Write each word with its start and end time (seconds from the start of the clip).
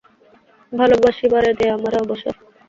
ভালোবাসিবারে 0.71 1.51
দে 1.59 1.65
আমারে 1.75 1.97
অবসর। 2.03 2.33